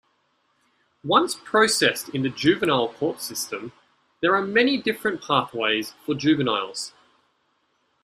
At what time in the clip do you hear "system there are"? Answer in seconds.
3.21-4.41